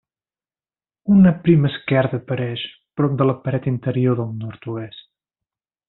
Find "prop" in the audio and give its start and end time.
3.01-3.15